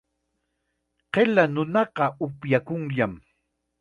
[1.13, 3.13] Qilla nunaqa upyakunllam.